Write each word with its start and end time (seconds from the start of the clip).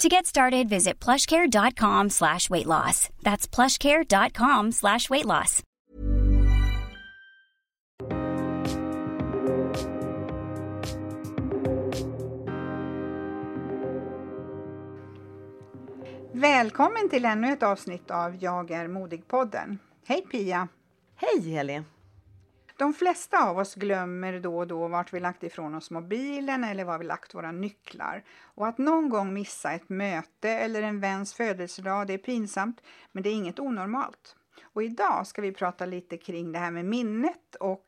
To 0.00 0.08
get 0.08 0.24
started, 0.24 0.66
visit 0.66 0.98
plushcare.com 0.98 2.08
slash 2.08 2.48
weight 2.48 2.66
loss. 2.66 3.10
That's 3.22 3.46
plushcare.com 3.46 4.72
slash 4.72 5.10
weight 5.10 5.26
loss. 5.26 5.62
Välkommen 16.32 17.08
till 17.10 17.24
ännu 17.24 17.52
ett 17.52 17.62
avsnitt 17.62 18.10
av 18.10 18.36
Jag 18.40 18.70
är 18.70 18.88
modig-podden. 18.88 19.78
Hej 20.06 20.22
Pia! 20.30 20.68
Hej 21.16 21.56
Elin! 21.56 21.84
De 22.80 22.94
flesta 22.94 23.48
av 23.48 23.58
oss 23.58 23.74
glömmer 23.74 24.40
då 24.40 24.58
och 24.58 24.66
då 24.66 24.88
vart 24.88 25.12
vi 25.12 25.20
lagt 25.20 25.42
ifrån 25.42 25.74
oss 25.74 25.90
mobilen 25.90 26.64
eller 26.64 26.84
var 26.84 26.98
vi 26.98 27.04
lagt 27.04 27.34
våra 27.34 27.52
nycklar. 27.52 28.24
Och 28.42 28.66
att 28.66 28.78
någon 28.78 29.08
gång 29.08 29.34
missa 29.34 29.72
ett 29.72 29.88
möte 29.88 30.50
eller 30.50 30.82
en 30.82 31.00
väns 31.00 31.34
födelsedag, 31.34 32.06
det 32.06 32.12
är 32.12 32.18
pinsamt, 32.18 32.80
men 33.12 33.22
det 33.22 33.30
är 33.30 33.34
inget 33.34 33.58
onormalt. 33.58 34.36
Och 34.62 34.82
idag 34.82 35.26
ska 35.26 35.42
vi 35.42 35.52
prata 35.52 35.86
lite 35.86 36.16
kring 36.16 36.52
det 36.52 36.58
här 36.58 36.70
med 36.70 36.84
minnet 36.84 37.54
och 37.60 37.86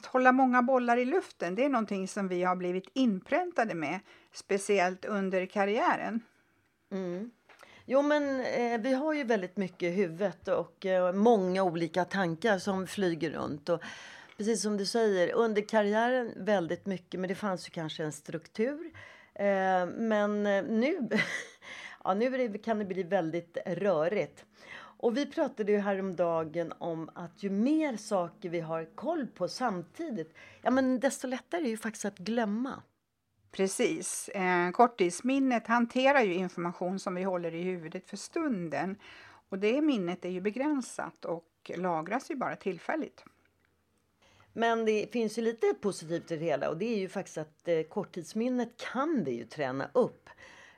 att 0.00 0.06
hålla 0.06 0.32
många 0.32 0.62
bollar 0.62 0.96
i 0.96 1.04
luften. 1.04 1.54
Det 1.54 1.64
är 1.64 1.68
någonting 1.68 2.08
som 2.08 2.28
vi 2.28 2.42
har 2.42 2.56
blivit 2.56 2.88
inpräntade 2.92 3.74
med, 3.74 4.00
speciellt 4.32 5.04
under 5.04 5.46
karriären. 5.46 6.20
Mm. 6.92 7.30
Jo, 7.84 8.02
men 8.02 8.40
eh, 8.40 8.80
vi 8.80 8.94
har 8.94 9.12
ju 9.12 9.24
väldigt 9.24 9.56
mycket 9.56 9.82
i 9.82 9.90
huvudet 9.90 10.48
och 10.48 10.86
eh, 10.86 11.12
många 11.12 11.62
olika 11.62 12.04
tankar 12.04 12.58
som 12.58 12.86
flyger 12.86 13.30
runt. 13.30 13.68
Och 13.68 13.82
precis 14.36 14.62
som 14.62 14.76
du 14.76 14.86
säger, 14.86 15.32
under 15.32 15.62
karriären 15.62 16.32
väldigt 16.36 16.86
mycket, 16.86 17.20
men 17.20 17.28
det 17.28 17.34
fanns 17.34 17.68
ju 17.68 17.70
kanske 17.70 18.04
en 18.04 18.12
struktur. 18.12 18.90
Eh, 19.34 19.86
men 19.86 20.46
eh, 20.46 20.64
nu, 20.64 21.08
ja, 22.04 22.14
nu 22.14 22.48
det, 22.48 22.58
kan 22.58 22.78
det 22.78 22.84
bli 22.84 23.02
väldigt 23.02 23.58
rörigt. 23.66 24.44
Och 24.76 25.16
vi 25.16 25.26
pratade 25.26 25.72
ju 25.72 25.78
häromdagen 25.78 26.72
om 26.78 27.10
att 27.14 27.42
ju 27.42 27.50
mer 27.50 27.96
saker 27.96 28.48
vi 28.48 28.60
har 28.60 28.84
koll 28.94 29.26
på 29.26 29.48
samtidigt, 29.48 30.34
ja 30.62 30.70
men 30.70 31.00
desto 31.00 31.26
lättare 31.26 31.60
är 31.60 31.64
det 31.64 31.70
ju 31.70 31.76
faktiskt 31.76 32.04
att 32.04 32.18
glömma. 32.18 32.82
Precis. 33.52 34.28
Eh, 34.28 34.70
korttidsminnet 34.70 35.66
hanterar 35.66 36.20
ju 36.20 36.34
information 36.34 36.98
som 36.98 37.14
vi 37.14 37.22
håller 37.22 37.54
i 37.54 37.62
huvudet 37.62 38.10
för 38.10 38.16
stunden. 38.16 38.96
Och 39.48 39.58
det 39.58 39.80
minnet 39.80 40.24
är 40.24 40.28
ju 40.28 40.40
begränsat 40.40 41.24
och 41.24 41.70
lagras 41.76 42.30
ju 42.30 42.36
bara 42.36 42.56
tillfälligt. 42.56 43.24
Men 44.56 44.84
det 44.84 45.12
finns 45.12 45.38
ju 45.38 45.42
lite 45.42 45.74
positivt 45.80 46.30
i 46.30 46.36
det 46.36 46.44
hela 46.44 46.68
och 46.68 46.76
det 46.76 46.94
är 46.94 46.98
ju 46.98 47.08
faktiskt 47.08 47.38
att 47.38 47.68
eh, 47.68 47.82
korttidsminnet 47.82 48.68
kan 48.92 49.24
vi 49.24 49.30
ju 49.30 49.44
träna 49.44 49.90
upp. 49.92 50.30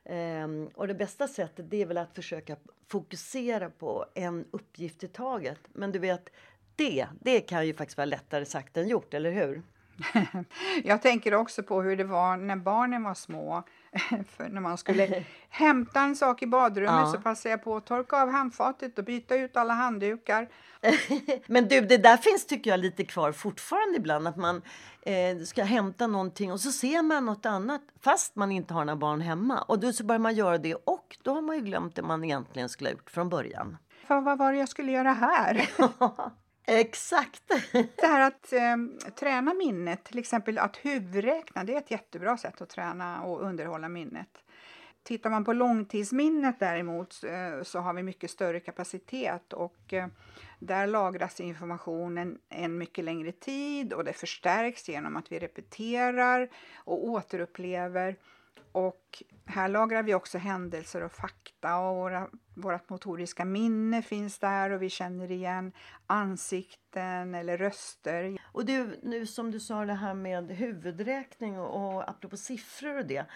Ehm, 0.04 0.70
och 0.74 0.88
det 0.88 0.94
bästa 0.94 1.28
sättet 1.28 1.70
det 1.70 1.82
är 1.82 1.86
väl 1.86 1.98
att 1.98 2.14
försöka 2.14 2.56
fokusera 2.88 3.70
på 3.70 4.06
en 4.14 4.44
uppgift 4.50 5.04
i 5.04 5.08
taget. 5.08 5.58
Men 5.72 5.92
du 5.92 5.98
vet, 5.98 6.30
det, 6.76 7.06
det 7.20 7.40
kan 7.40 7.66
ju 7.66 7.74
faktiskt 7.74 7.96
vara 7.96 8.04
lättare 8.04 8.44
sagt 8.44 8.76
än 8.76 8.88
gjort, 8.88 9.14
eller 9.14 9.30
hur? 9.30 9.62
Jag 10.84 11.02
tänker 11.02 11.34
också 11.34 11.62
på 11.62 11.82
hur 11.82 11.96
det 11.96 12.04
var 12.04 12.36
när 12.36 12.56
barnen 12.56 13.02
var 13.02 13.14
små. 13.14 13.62
För 14.36 14.48
när 14.48 14.60
man 14.60 14.78
skulle 14.78 15.24
hämta 15.48 16.00
en 16.00 16.16
sak 16.16 16.42
i 16.42 16.46
badrummet 16.46 16.92
ja. 16.92 17.12
så 17.12 17.20
passade 17.20 17.50
jag 17.50 17.64
på 17.64 17.76
att 17.76 17.86
torka 17.86 18.22
av 18.22 18.30
handfatet 18.30 18.98
och 18.98 19.04
byta 19.04 19.36
ut 19.36 19.56
alla 19.56 19.74
handdukar. 19.74 20.48
Men 21.46 21.68
du, 21.68 21.80
det 21.80 21.96
där 21.96 22.16
finns 22.16 22.46
tycker 22.46 22.70
jag 22.70 22.80
lite 22.80 23.04
kvar 23.04 23.32
fortfarande 23.32 23.96
ibland. 23.96 24.28
Att 24.28 24.36
man 24.36 24.62
eh, 25.02 25.38
ska 25.44 25.64
hämta 25.64 26.06
någonting 26.06 26.52
och 26.52 26.60
så 26.60 26.72
ser 26.72 27.02
man 27.02 27.26
något 27.26 27.46
annat 27.46 27.82
fast 28.00 28.36
man 28.36 28.52
inte 28.52 28.74
har 28.74 28.84
några 28.84 28.96
barn 28.96 29.20
hemma. 29.20 29.62
Och 29.62 29.78
då 29.78 29.92
så 29.92 30.04
börjar 30.04 30.18
man 30.18 30.34
göra 30.34 30.58
det 30.58 30.74
och 30.74 31.16
då 31.22 31.34
har 31.34 31.42
man 31.42 31.56
ju 31.56 31.62
glömt 31.62 31.94
det 31.94 32.02
man 32.02 32.24
egentligen 32.24 32.68
skulle 32.68 32.90
ha 32.90 32.92
gjort 32.92 33.10
från 33.10 33.28
början. 33.28 33.76
För 34.06 34.20
vad 34.20 34.38
var 34.38 34.52
det 34.52 34.58
jag 34.58 34.68
skulle 34.68 34.92
göra 34.92 35.12
här? 35.12 35.68
Exakt! 36.66 37.42
Det 37.72 38.06
här 38.06 38.26
att 38.26 38.52
eh, 38.52 39.10
träna 39.10 39.54
minnet, 39.54 40.04
till 40.04 40.18
exempel 40.18 40.58
att 40.58 40.76
huvudräkna, 40.76 41.64
det 41.64 41.74
är 41.74 41.78
ett 41.78 41.90
jättebra 41.90 42.36
sätt 42.36 42.60
att 42.60 42.68
träna 42.68 43.22
och 43.22 43.42
underhålla 43.42 43.88
minnet. 43.88 44.28
Tittar 45.02 45.30
man 45.30 45.44
på 45.44 45.52
långtidsminnet 45.52 46.56
däremot 46.58 47.24
eh, 47.24 47.62
så 47.62 47.78
har 47.78 47.92
vi 47.92 48.02
mycket 48.02 48.30
större 48.30 48.60
kapacitet 48.60 49.52
och 49.52 49.92
eh, 49.92 50.06
där 50.58 50.86
lagras 50.86 51.40
informationen 51.40 52.38
en 52.48 52.78
mycket 52.78 53.04
längre 53.04 53.32
tid 53.32 53.92
och 53.92 54.04
det 54.04 54.12
förstärks 54.12 54.88
genom 54.88 55.16
att 55.16 55.32
vi 55.32 55.38
repeterar 55.38 56.48
och 56.76 57.04
återupplever. 57.04 58.16
Och 58.72 59.22
här 59.46 59.68
lagrar 59.68 60.02
vi 60.02 60.14
också 60.14 60.38
händelser 60.38 61.02
och 61.02 61.12
fakta 61.12 61.78
och 61.78 61.96
våra, 61.96 62.28
vårt 62.54 62.90
motoriska 62.90 63.44
minne 63.44 64.02
finns 64.02 64.38
där 64.38 64.70
och 64.70 64.82
vi 64.82 64.90
känner 64.90 65.30
igen 65.30 65.72
ansikten 66.06 67.34
eller 67.34 67.58
röster. 67.58 68.38
Och 68.52 68.64
du, 68.64 69.00
nu 69.02 69.26
som 69.26 69.50
du 69.50 69.60
sa 69.60 69.84
det 69.84 69.94
här 69.94 70.14
med 70.14 70.50
huvudräkning 70.50 71.58
och, 71.58 71.96
och 71.96 72.10
apropå 72.10 72.36
siffror 72.36 72.98
och 72.98 73.06
det 73.06 73.26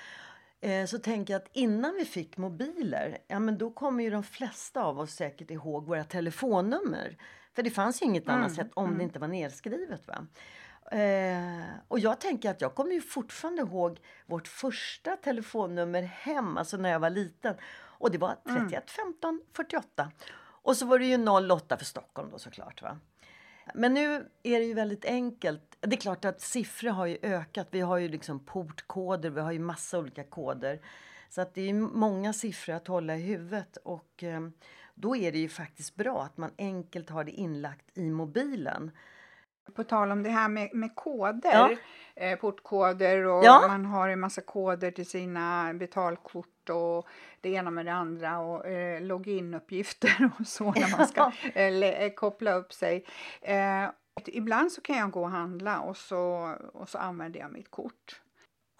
eh, 0.61 0.87
så 0.87 0.99
tänker 0.99 1.35
jag 1.35 1.43
att 1.43 1.51
innan 1.53 1.95
vi 1.95 2.05
fick 2.05 2.37
mobiler, 2.37 3.19
ja 3.27 3.39
men 3.39 3.59
då 3.59 3.71
kommer 3.71 4.05
ju 4.05 4.11
de 4.11 4.23
flesta 4.23 4.83
av 4.83 4.99
oss 4.99 5.15
säkert 5.15 5.51
ihåg 5.51 5.87
våra 5.87 6.05
telefonnummer. 6.05 7.17
För 7.55 7.63
det 7.63 7.71
fanns 7.71 8.03
ju 8.03 8.07
inget 8.07 8.29
mm, 8.29 8.39
annat 8.39 8.55
sätt 8.55 8.71
om 8.75 8.85
mm. 8.85 8.99
det 8.99 9.05
inte 9.05 9.19
var 9.19 9.29
nedskrivet. 9.29 10.09
Va? 10.09 10.27
Eh, 10.91 11.65
och 11.89 11.99
jag 11.99 12.21
tänker 12.21 12.51
att 12.51 12.61
jag 12.61 12.75
kommer 12.75 12.93
ju 12.93 13.01
fortfarande 13.01 13.63
ihåg 13.63 14.01
vårt 14.27 14.49
första 14.49 15.17
telefonnummer 15.17 16.03
hem, 16.03 16.57
alltså 16.57 16.77
när 16.77 16.91
jag 16.91 17.01
var 17.01 17.11
liten. 17.11 17.55
Och 17.73 18.11
det 18.11 18.19
var 18.19 18.37
31 18.45 18.47
mm. 18.47 18.83
15 18.87 19.41
48. 19.53 20.11
Och 20.63 20.77
så 20.77 20.87
var 20.87 20.99
det 20.99 21.05
ju 21.05 21.29
08 21.53 21.77
för 21.77 21.85
Stockholm 21.85 22.31
då 22.31 22.39
såklart. 22.39 22.83
Va? 22.83 22.99
Men 23.75 23.95
nu 23.95 24.15
är 24.43 24.59
det 24.59 24.65
ju 24.65 24.75
väldigt 24.75 25.05
enkelt. 25.05 25.77
Det 25.81 25.97
är 25.97 26.01
klart 26.01 26.25
att 26.25 26.41
siffror 26.41 26.91
har 26.91 27.07
ju 27.07 27.19
ökat. 27.23 27.69
Vi 27.71 27.81
har 27.81 27.97
ju 27.97 28.09
liksom 28.09 28.45
portkoder, 28.45 29.31
vi 29.31 29.41
har 29.41 29.53
ju 29.53 29.59
massa 29.59 29.99
olika 29.99 30.25
koder. 30.25 30.81
Så 31.29 31.41
att 31.41 31.55
det 31.55 31.69
är 31.69 31.75
många 31.75 32.33
siffror 32.33 32.75
att 32.75 32.87
hålla 32.87 33.17
i 33.17 33.23
huvudet. 33.23 33.77
Och 33.77 34.23
eh, 34.23 34.41
då 34.95 35.17
är 35.17 35.33
det 35.33 35.39
ju 35.39 35.49
faktiskt 35.49 35.95
bra 35.95 36.23
att 36.23 36.37
man 36.37 36.51
enkelt 36.59 37.11
har 37.11 37.25
det 37.25 37.33
inlagt 37.33 37.99
i 37.99 38.11
mobilen. 38.11 38.91
På 39.75 39.85
tal 39.85 40.13
om 40.13 40.23
det 40.23 40.31
här 40.31 40.49
med, 40.49 40.75
med 40.75 40.95
koder, 40.95 41.51
ja. 41.53 41.71
eh, 42.15 42.39
portkoder 42.39 43.27
och 43.27 43.45
ja. 43.45 43.65
man 43.69 43.85
har 43.85 44.09
en 44.09 44.21
massa 44.21 44.41
koder 44.41 44.91
till 44.91 45.07
sina 45.07 45.75
betalkort 45.75 46.71
och 46.71 47.09
det 47.41 47.49
ena 47.49 47.71
med 47.71 47.87
det 47.87 47.93
andra 47.93 48.39
och 48.39 48.67
eh, 48.67 49.03
loginuppgifter 49.03 50.31
och 50.39 50.47
så 50.47 50.73
när 50.73 50.99
man 50.99 51.07
ska 51.07 51.33
eh, 51.55 51.75
eh, 51.75 52.13
koppla 52.13 52.53
upp 52.53 52.73
sig. 52.73 53.05
Eh, 53.43 53.89
ibland 54.27 54.73
så 54.73 54.81
kan 54.81 54.97
jag 54.97 55.11
gå 55.11 55.23
och 55.23 55.31
handla 55.31 55.81
och 55.81 55.97
så, 55.97 56.55
och 56.73 56.89
så 56.89 56.99
använder 56.99 57.41
jag 57.41 57.53
mitt 57.53 57.71
kort. 57.71 58.21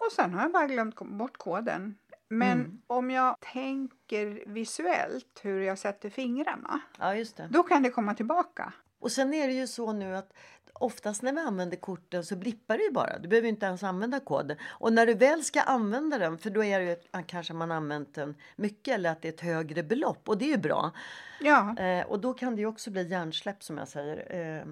Och 0.05 0.11
sen 0.11 0.33
har 0.33 0.41
jag 0.41 0.51
bara 0.51 0.67
glömt 0.67 0.95
bort 0.95 1.37
koden. 1.37 1.97
Men 2.27 2.59
mm. 2.59 2.81
om 2.87 3.11
jag 3.11 3.35
tänker 3.39 4.43
visuellt 4.45 5.39
hur 5.43 5.61
jag 5.61 5.77
sätter 5.77 6.09
fingrarna, 6.09 6.81
ja, 6.99 7.25
då 7.49 7.63
kan 7.63 7.83
det 7.83 7.89
komma 7.89 8.13
tillbaka. 8.13 8.73
Och 8.99 9.11
sen 9.11 9.33
är 9.33 9.47
det 9.47 9.53
ju 9.53 9.67
så 9.67 9.93
nu 9.93 10.15
att 10.15 10.33
oftast 10.73 11.21
när 11.21 11.33
vi 11.33 11.39
använder 11.39 11.77
korten 11.77 12.25
så 12.25 12.35
blippar 12.35 12.77
det 12.77 12.83
ju 12.83 12.91
bara. 12.91 13.19
Du 13.19 13.27
behöver 13.27 13.49
inte 13.49 13.65
ens 13.65 13.83
använda 13.83 14.19
koden. 14.19 14.57
Och 14.69 14.93
när 14.93 15.05
du 15.05 15.13
väl 15.13 15.43
ska 15.43 15.61
använda 15.61 16.17
den, 16.17 16.37
för 16.37 16.49
då 16.49 16.63
är 16.63 16.79
det 16.79 16.85
ju 16.85 17.23
kanske 17.25 17.53
man 17.53 17.71
använt 17.71 18.15
den 18.15 18.35
mycket 18.55 18.95
eller 18.95 19.09
att 19.11 19.21
det 19.21 19.27
är 19.27 19.33
ett 19.33 19.41
högre 19.41 19.83
belopp 19.83 20.29
och 20.29 20.37
det 20.37 20.45
är 20.45 20.49
ju 20.49 20.57
bra. 20.57 20.91
Ja. 21.39 21.77
Eh, 21.77 22.05
och 22.05 22.19
då 22.19 22.33
kan 22.33 22.55
det 22.55 22.61
ju 22.61 22.67
också 22.67 22.91
bli 22.91 23.09
hjärnsläpp 23.09 23.63
som 23.63 23.77
jag 23.77 23.87
säger. 23.87 24.35
Eh, 24.59 24.65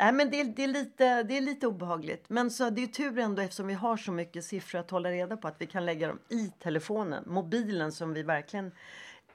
Nej, 0.00 0.12
men 0.12 0.30
det, 0.30 0.44
det, 0.44 0.64
är 0.64 0.68
lite, 0.68 1.22
det 1.22 1.36
är 1.36 1.40
lite 1.40 1.66
obehagligt. 1.66 2.24
Men 2.28 2.50
så 2.50 2.70
det 2.70 2.82
är 2.82 2.86
tur 2.86 3.18
ändå 3.18 3.42
eftersom 3.42 3.66
vi 3.66 3.74
har 3.74 3.96
så 3.96 4.12
mycket 4.12 4.44
siffror 4.44 4.78
att 4.78 4.90
hålla 4.90 5.10
reda 5.10 5.36
på 5.36 5.48
att 5.48 5.56
vi 5.58 5.66
kan 5.66 5.86
lägga 5.86 6.08
dem 6.08 6.18
i 6.28 6.52
telefonen. 6.62 7.24
Mobilen 7.26 7.92
som 7.92 8.12
vi 8.12 8.22
verkligen 8.22 8.72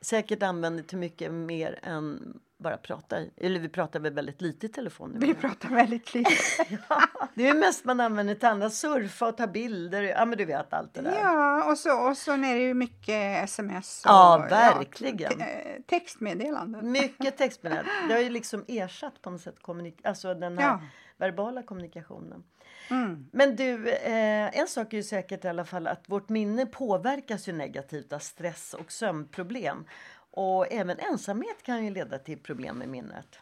säkert 0.05 0.43
använder 0.43 0.83
till 0.83 0.97
mycket 0.97 1.31
mer 1.31 1.79
än 1.83 2.39
bara 2.57 2.77
prata. 2.77 3.17
Eller 3.37 3.59
vi 3.59 3.69
pratar 3.69 3.99
väl 3.99 4.13
väldigt 4.13 4.41
lite 4.41 4.65
i 4.65 4.69
telefon 4.69 5.11
nu. 5.11 5.27
Vi 5.27 5.33
pratar 5.33 5.69
väldigt 5.69 6.13
lite. 6.13 6.31
ja, 6.89 7.01
det 7.33 7.47
är 7.47 7.53
mest 7.53 7.85
man 7.85 7.99
använder 7.99 8.35
till 8.35 8.47
annat. 8.47 8.73
Surfa 8.73 9.27
och 9.27 9.37
ta 9.37 9.47
bilder. 9.47 10.01
Ja, 10.01 10.25
men 10.25 10.37
du 10.37 10.45
vet 10.45 10.73
allt 10.73 10.93
det 10.93 11.01
där. 11.01 11.19
Ja, 11.23 11.71
och 11.71 11.77
så, 11.77 12.09
och 12.09 12.17
så 12.17 12.31
är 12.31 12.37
det 12.37 12.61
ju 12.61 12.73
mycket 12.73 13.43
sms. 13.43 14.05
Och, 14.05 14.11
ja, 14.11 14.47
verkligen. 14.49 15.39
Ja, 15.39 15.45
textmeddelanden. 15.87 16.91
Mycket 16.91 17.37
textmeddelanden. 17.37 18.07
Det 18.07 18.13
har 18.13 18.21
ju 18.21 18.29
liksom 18.29 18.65
ersatt 18.67 19.21
på 19.21 19.29
något 19.29 19.41
sätt 19.41 19.61
kommunik 19.61 19.99
alltså 20.03 20.33
den 20.33 20.57
här 20.57 20.65
ja. 20.65 20.81
Verbala 21.17 21.63
kommunikationen. 21.63 22.44
Mm. 22.89 23.27
Men 23.31 23.56
du, 23.56 23.89
eh, 23.89 24.59
en 24.59 24.67
sak 24.67 24.94
är 24.94 24.97
ju 24.97 25.03
säkert 25.03 25.45
i 25.45 25.47
alla 25.47 25.65
fall 25.65 25.88
att 25.88 26.09
vårt 26.09 26.29
minne 26.29 26.65
påverkas 26.65 27.47
ju 27.47 27.53
negativt 27.53 28.13
av 28.13 28.19
stress 28.19 28.73
och 28.73 28.91
sömnproblem. 28.91 29.85
Och 30.31 30.73
även 30.73 31.00
ensamhet 31.00 31.63
kan 31.63 31.85
ju 31.85 31.91
leda 31.91 32.19
till 32.19 32.39
problem 32.39 32.77
med 32.77 32.89
minnet. 32.89 33.39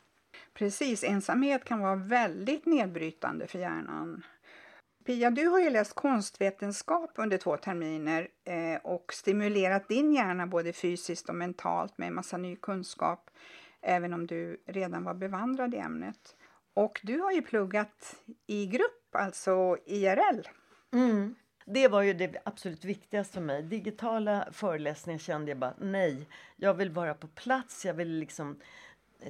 Precis, 0.53 1.03
ensamhet 1.03 1.65
kan 1.65 1.79
vara 1.79 1.95
väldigt 1.95 2.65
nedbrytande 2.65 3.47
för 3.47 3.59
hjärnan. 3.59 4.23
Pia, 5.05 5.31
du 5.31 5.47
har 5.47 5.59
ju 5.59 5.69
läst 5.69 5.93
konstvetenskap 5.93 7.11
under 7.15 7.37
två 7.37 7.57
terminer 7.57 8.27
eh, 8.43 8.81
och 8.83 9.13
stimulerat 9.13 9.87
din 9.87 10.13
hjärna 10.13 10.47
både 10.47 10.73
fysiskt 10.73 11.29
och 11.29 11.35
mentalt 11.35 11.97
med 11.97 12.07
en 12.07 12.13
massa 12.13 12.37
ny 12.37 12.55
kunskap, 12.55 13.29
även 13.81 14.13
om 14.13 14.27
du 14.27 14.63
redan 14.65 15.03
var 15.03 15.13
bevandrad 15.13 15.73
i 15.73 15.77
ämnet. 15.77 16.35
Och 16.73 16.99
du 17.03 17.19
har 17.19 17.31
ju 17.31 17.41
pluggat 17.41 18.15
i 18.47 18.65
grupp, 18.65 19.15
alltså 19.15 19.77
IRL. 19.85 20.47
Mm. 20.93 21.35
Det 21.65 21.87
var 21.87 22.01
ju 22.01 22.13
det 22.13 22.41
absolut 22.45 22.85
viktigaste 22.85 23.33
för 23.33 23.41
mig. 23.41 23.63
Digitala 23.63 24.47
föreläsningar 24.51 25.19
kände 25.19 25.51
jag 25.51 25.57
bara 25.57 25.73
nej. 25.79 26.27
Jag 26.55 26.73
vill 26.73 26.89
vara 26.89 27.13
på 27.13 27.27
plats. 27.27 27.85
Jag 27.85 27.93
vill 27.93 28.19
liksom 28.19 28.59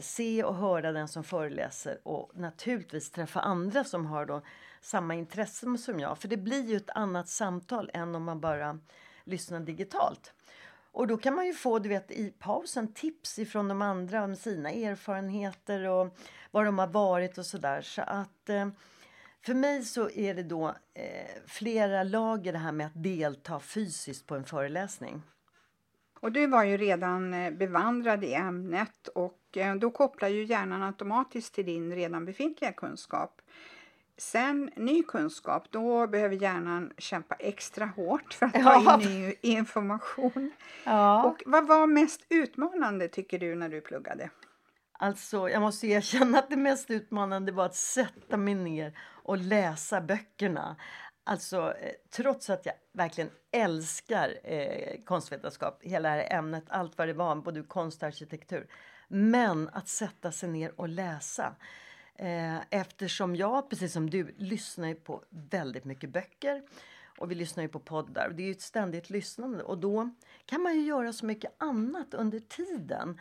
se 0.01 0.43
och 0.43 0.55
höra 0.55 0.91
den 0.91 1.07
som 1.07 1.23
föreläser 1.23 1.99
och 2.03 2.31
naturligtvis 2.33 3.11
träffa 3.11 3.39
andra 3.39 3.83
som 3.83 4.05
har 4.05 4.25
då 4.25 4.41
samma 4.81 5.15
intressen 5.15 5.77
som 5.77 5.99
jag. 5.99 6.17
För 6.17 6.27
det 6.27 6.37
blir 6.37 6.63
ju 6.69 6.77
ett 6.77 6.89
annat 6.89 7.29
samtal 7.29 7.91
än 7.93 8.15
om 8.15 8.23
man 8.23 8.39
bara 8.39 8.79
lyssnar 9.23 9.59
digitalt. 9.59 10.33
Och 10.93 11.07
då 11.07 11.17
kan 11.17 11.35
man 11.35 11.45
ju 11.45 11.53
få, 11.53 11.79
du 11.79 11.89
vet, 11.89 12.11
i 12.11 12.33
pausen 12.39 12.93
tips 12.93 13.39
ifrån 13.39 13.67
de 13.67 13.81
andra 13.81 14.23
om 14.23 14.35
sina 14.35 14.71
erfarenheter 14.71 15.89
och 15.89 16.17
var 16.51 16.65
de 16.65 16.79
har 16.79 16.87
varit 16.87 17.37
och 17.37 17.45
sådär. 17.45 17.81
Så 17.81 18.01
att 18.01 18.49
eh, 18.49 18.67
för 19.45 19.53
mig 19.53 19.83
så 19.83 20.09
är 20.09 20.33
det 20.33 20.43
då 20.43 20.67
eh, 20.93 21.41
flera 21.47 22.03
lager 22.03 22.51
det 22.51 22.57
här 22.57 22.71
med 22.71 22.87
att 22.87 23.03
delta 23.03 23.59
fysiskt 23.59 24.27
på 24.27 24.35
en 24.35 24.45
föreläsning. 24.45 25.21
Och 26.19 26.31
du 26.31 26.47
var 26.47 26.63
ju 26.63 26.77
redan 26.77 27.33
eh, 27.33 27.51
bevandrad 27.51 28.23
i 28.23 28.33
ämnet 28.33 29.07
och 29.07 29.57
eh, 29.57 29.75
då 29.75 29.91
kopplar 29.91 30.27
ju 30.27 30.43
hjärnan 30.43 30.83
automatiskt 30.83 31.53
till 31.53 31.65
din 31.65 31.95
redan 31.95 32.25
befintliga 32.25 32.71
kunskap. 32.71 33.41
Sen 34.17 34.71
ny 34.75 35.03
kunskap, 35.03 35.71
då 35.71 36.07
behöver 36.07 36.35
hjärnan 36.35 36.91
kämpa 36.97 37.35
extra 37.35 37.85
hårt 37.85 38.33
för 38.33 38.45
att 38.45 38.53
ta 38.63 38.99
in 39.01 39.09
ny 39.09 39.33
information. 39.41 40.51
Ja. 40.83 41.23
Och 41.23 41.43
vad 41.45 41.67
var 41.67 41.87
mest 41.87 42.21
utmanande 42.29 43.07
tycker 43.07 43.39
du 43.39 43.55
när 43.55 43.69
du 43.69 43.81
pluggade? 43.81 44.29
Alltså, 44.99 45.49
jag 45.49 45.61
måste 45.61 45.87
erkänna 45.87 46.39
att 46.39 46.49
det 46.49 46.57
mest 46.57 46.91
utmanande 46.91 47.51
var 47.51 47.65
att 47.65 47.75
sätta 47.75 48.37
mig 48.37 48.55
ner 48.55 48.97
och 49.23 49.37
läsa 49.37 50.01
böckerna. 50.01 50.75
Alltså, 51.23 51.73
eh, 51.81 51.91
trots 52.15 52.49
att 52.49 52.65
jag 52.65 52.75
verkligen 52.93 53.29
älskar 53.51 54.37
eh, 54.43 55.03
konstvetenskap, 55.05 55.79
hela 55.83 56.09
det 56.09 56.15
här 56.15 56.37
ämnet, 56.37 56.63
allt 56.67 56.97
vad 56.97 57.07
det 57.07 57.13
var, 57.13 57.35
både 57.35 57.63
konst 57.63 58.03
och 58.03 58.07
arkitektur. 58.07 58.67
Men 59.07 59.69
att 59.69 59.87
sätta 59.87 60.31
sig 60.31 60.49
ner 60.49 60.79
och 60.79 60.89
läsa. 60.89 61.55
Eh, 62.15 62.57
eftersom 62.69 63.35
jag, 63.35 63.69
precis 63.69 63.93
som 63.93 64.09
du, 64.09 64.35
lyssnar 64.37 64.93
på 64.93 65.23
väldigt 65.29 65.85
mycket 65.85 66.09
böcker. 66.09 66.61
Och 67.17 67.31
vi 67.31 67.35
lyssnar 67.35 67.63
ju 67.63 67.69
på 67.69 67.79
poddar. 67.79 68.29
Det 68.29 68.43
är 68.43 68.51
ett 68.51 68.61
ständigt 68.61 69.09
lyssnande. 69.09 69.63
Och 69.63 69.77
då 69.77 70.09
kan 70.45 70.61
man 70.61 70.75
ju 70.75 70.81
göra 70.81 71.13
så 71.13 71.25
mycket 71.25 71.51
annat 71.57 72.13
under 72.13 72.39
tiden. 72.39 73.19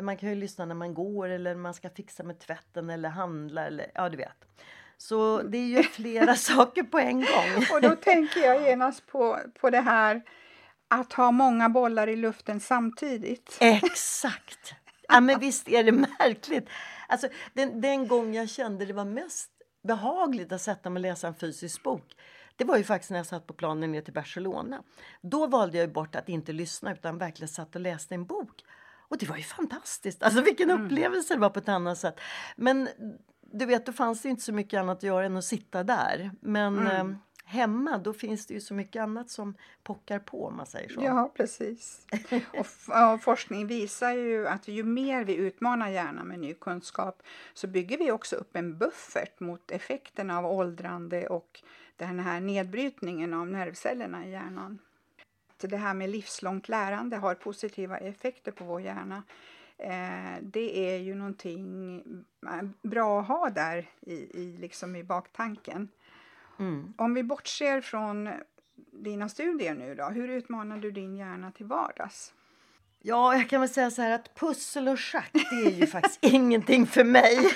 Man 0.00 0.16
kan 0.16 0.28
ju 0.28 0.34
lyssna 0.34 0.64
när 0.64 0.74
man 0.74 0.94
går 0.94 1.28
eller 1.28 1.54
man 1.54 1.74
ska 1.74 1.90
fixa 1.90 2.22
med 2.22 2.38
tvätten 2.38 2.90
eller 2.90 3.08
handla 3.08 3.66
eller 3.66 3.90
ja, 3.94 4.08
du 4.08 4.16
vet. 4.16 4.44
Så 4.96 5.42
det 5.42 5.58
är 5.58 5.66
ju 5.66 5.82
flera 5.82 6.34
saker 6.36 6.82
på 6.82 6.98
en 6.98 7.16
gång. 7.16 7.66
Och 7.72 7.80
då 7.82 7.96
tänker 7.96 8.40
jag 8.40 8.62
genast 8.62 9.06
på, 9.06 9.38
på 9.60 9.70
det 9.70 9.80
här 9.80 10.22
att 10.88 11.12
ha 11.12 11.30
många 11.30 11.68
bollar 11.68 12.08
i 12.08 12.16
luften 12.16 12.60
samtidigt. 12.60 13.56
Exakt! 13.60 14.74
Ja, 15.08 15.20
men 15.20 15.40
visst 15.40 15.68
är 15.68 15.84
det 15.84 15.92
märkligt. 15.92 16.68
Alltså, 17.08 17.28
den, 17.54 17.80
den 17.80 18.08
gång 18.08 18.34
jag 18.34 18.48
kände 18.48 18.84
det 18.84 18.92
var 18.92 19.04
mest 19.04 19.50
behagligt 19.82 20.52
att 20.52 20.62
sätta 20.62 20.90
mig 20.90 21.00
och 21.00 21.02
läsa 21.02 21.28
en 21.28 21.34
fysisk 21.34 21.82
bok 21.82 22.14
det 22.58 22.64
var 22.64 22.76
ju 22.76 22.84
faktiskt 22.84 23.10
när 23.10 23.18
jag 23.18 23.26
satt 23.26 23.46
på 23.46 23.52
planen 23.52 23.92
ner 23.92 24.00
till 24.00 24.14
Barcelona. 24.14 24.82
Då 25.22 25.46
valde 25.46 25.78
jag 25.78 25.92
bort 25.92 26.14
att 26.14 26.28
inte 26.28 26.52
lyssna 26.52 26.92
utan 26.92 27.18
verkligen 27.18 27.48
satt 27.48 27.74
och 27.74 27.80
läste 27.80 28.14
en 28.14 28.26
bok. 28.26 28.64
Och 29.08 29.18
det 29.18 29.26
var 29.26 29.36
ju 29.36 29.42
fantastiskt! 29.42 30.22
Alltså 30.22 30.42
vilken 30.42 30.70
mm. 30.70 30.84
upplevelse 30.86 31.34
det 31.34 31.40
var 31.40 31.50
på 31.50 31.58
ett 31.58 31.68
annat 31.68 31.98
sätt. 31.98 32.20
Men 32.56 32.88
du 33.52 33.66
vet, 33.66 33.86
då 33.86 33.92
fanns 33.92 34.22
det 34.22 34.28
inte 34.28 34.42
så 34.42 34.52
mycket 34.52 34.80
annat 34.80 34.96
att 34.96 35.02
göra 35.02 35.26
än 35.26 35.36
att 35.36 35.44
sitta 35.44 35.84
där. 35.84 36.30
Men 36.40 36.78
mm. 36.78 37.10
eh, 37.10 37.16
hemma, 37.48 37.98
då 37.98 38.12
finns 38.12 38.46
det 38.46 38.54
ju 38.54 38.60
så 38.60 38.74
mycket 38.74 39.02
annat 39.02 39.30
som 39.30 39.54
pockar 39.82 40.18
på 40.18 40.46
om 40.46 40.56
man 40.56 40.66
säger 40.66 40.88
så. 40.88 41.00
Ja, 41.02 41.32
precis. 41.36 42.06
och, 42.52 42.66
och, 43.14 43.22
forskning 43.22 43.66
visar 43.66 44.12
ju 44.12 44.48
att 44.48 44.68
ju 44.68 44.84
mer 44.84 45.24
vi 45.24 45.34
utmanar 45.34 45.88
hjärnan 45.88 46.28
med 46.28 46.38
ny 46.38 46.54
kunskap 46.54 47.22
så 47.54 47.66
bygger 47.66 47.98
vi 47.98 48.10
också 48.10 48.36
upp 48.36 48.56
en 48.56 48.78
buffert 48.78 49.40
mot 49.40 49.70
effekterna 49.70 50.38
av 50.38 50.46
åldrande 50.46 51.26
och 51.26 51.62
den 51.96 52.20
här 52.20 52.40
nedbrytningen 52.40 53.34
av 53.34 53.46
nervcellerna 53.46 54.26
i 54.26 54.30
hjärnan. 54.30 54.78
Det 55.56 55.76
här 55.76 55.94
med 55.94 56.10
livslångt 56.10 56.68
lärande 56.68 57.16
har 57.16 57.34
positiva 57.34 57.98
effekter 57.98 58.52
på 58.52 58.64
vår 58.64 58.80
hjärna. 58.80 59.22
Eh, 59.78 60.42
det 60.42 60.94
är 60.94 60.98
ju 60.98 61.14
någonting 61.14 62.00
eh, 62.46 62.68
bra 62.82 63.20
att 63.20 63.28
ha 63.28 63.50
där 63.50 63.86
i, 64.00 64.14
i, 64.14 64.56
liksom 64.58 64.96
i 64.96 65.04
baktanken. 65.04 65.88
Mm. 66.58 66.94
Om 66.96 67.14
vi 67.14 67.22
bortser 67.22 67.80
från 67.80 68.28
dina 68.92 69.28
studier 69.28 69.74
nu 69.74 69.94
då, 69.94 70.04
hur 70.04 70.28
utmanar 70.28 70.76
du 70.78 70.90
din 70.90 71.16
hjärna 71.16 71.50
till 71.50 71.66
vardags? 71.66 72.32
Ja, 73.02 73.36
jag 73.36 73.48
kan 73.48 73.60
väl 73.60 73.70
säga 73.70 73.90
så 73.90 74.02
här 74.02 74.10
att 74.10 74.34
pussel 74.34 74.88
och 74.88 75.00
schack, 75.00 75.30
det 75.32 75.66
är 75.66 75.70
ju 75.70 75.86
faktiskt 75.86 76.18
ingenting 76.24 76.86
för 76.86 77.04
mig. 77.04 77.50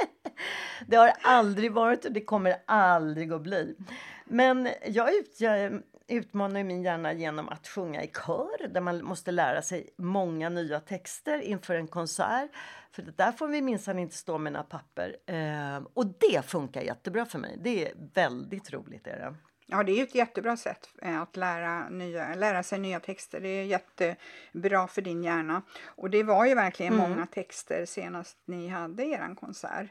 det 0.86 0.96
har 0.96 1.12
aldrig 1.22 1.72
varit 1.72 2.04
och 2.04 2.12
det 2.12 2.20
kommer 2.20 2.56
aldrig 2.66 3.32
att 3.32 3.42
bli. 3.42 3.76
Men 4.24 4.68
jag, 4.86 5.10
jag 5.38 5.82
utmanar 6.08 6.64
min 6.64 6.82
hjärna 6.82 7.12
genom 7.12 7.48
att 7.48 7.68
sjunga 7.68 8.02
i 8.02 8.06
kör 8.06 8.68
där 8.68 8.80
man 8.80 9.04
måste 9.04 9.30
lära 9.30 9.62
sig 9.62 9.90
många 9.96 10.48
nya 10.48 10.80
texter 10.80 11.38
inför 11.38 11.74
en 11.74 11.88
konsert. 11.88 12.50
För 12.92 13.02
det 13.02 13.16
där 13.16 13.32
får 13.32 13.48
vi 13.48 13.62
minsann 13.62 13.98
inte 13.98 14.16
stå 14.16 14.38
med 14.38 14.52
några 14.52 14.64
papper. 14.64 15.16
Eh, 15.26 15.82
och 15.94 16.06
det 16.06 16.46
funkar 16.46 16.80
jättebra 16.80 17.26
för 17.26 17.38
mig. 17.38 17.58
Det 17.60 17.88
är 17.88 17.92
väldigt 18.14 18.72
roligt. 18.72 19.06
Är 19.06 19.18
det. 19.18 19.34
Ja, 19.66 19.82
det 19.82 20.00
är 20.00 20.02
ett 20.02 20.14
jättebra 20.14 20.56
sätt 20.56 20.88
eh, 21.02 21.22
att 21.22 21.36
lära, 21.36 21.88
nya, 21.88 22.34
lära 22.34 22.62
sig 22.62 22.78
nya 22.78 23.00
texter. 23.00 23.40
Det 23.40 23.48
är 23.48 23.64
jättebra 23.64 24.86
för 24.86 25.02
din 25.02 25.24
hjärna. 25.24 25.62
Och 25.84 26.10
det 26.10 26.22
var 26.22 26.46
ju 26.46 26.54
verkligen 26.54 26.92
mm. 26.92 27.10
många 27.10 27.26
texter 27.26 27.84
senast 27.86 28.36
ni 28.44 28.68
hade 28.68 29.04
er 29.04 29.34
konsert. 29.40 29.90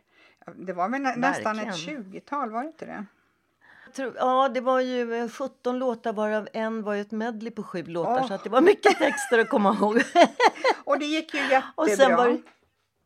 Det 0.56 0.74
var 0.74 0.90
väl 0.90 1.02
nä 1.02 1.16
nästan 1.16 1.60
ett 1.60 1.76
20-tal, 1.76 2.52
var 2.52 2.62
det 2.64 2.68
inte 2.68 2.86
det? 2.86 3.06
Ja, 3.98 4.50
det 4.50 4.62
var 4.62 4.80
ju 4.80 5.30
17 5.30 5.80
låtar 5.80 6.14
varav 6.14 6.48
en 6.54 6.84
var 6.84 6.96
ett 6.96 7.12
medley 7.12 7.52
på 7.52 7.64
sju 7.64 7.84
låtar 7.84 8.22
oh. 8.22 8.28
så 8.28 8.34
att 8.34 8.44
det 8.44 8.50
var 8.50 8.62
mycket 8.62 8.98
texter 8.98 9.40
att 9.40 9.50
komma 9.50 9.74
ihåg. 9.74 10.02
och 10.84 11.00
det 11.00 11.06
gick 11.06 11.34
ju 11.34 11.40
jättebra. 11.40 11.64
Och 11.76 11.90
sen 11.90 12.16
var, 12.16 12.42